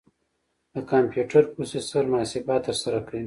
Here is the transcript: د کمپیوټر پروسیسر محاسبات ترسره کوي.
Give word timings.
د 0.73 0.75
کمپیوټر 0.91 1.43
پروسیسر 1.53 2.03
محاسبات 2.11 2.61
ترسره 2.67 2.99
کوي. 3.07 3.19